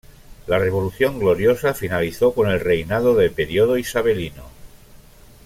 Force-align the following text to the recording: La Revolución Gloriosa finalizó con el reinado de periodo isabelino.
La 0.47 0.57
Revolución 0.57 1.19
Gloriosa 1.19 1.75
finalizó 1.75 2.33
con 2.33 2.49
el 2.49 2.59
reinado 2.59 3.13
de 3.13 3.29
periodo 3.29 3.77
isabelino. 3.77 4.45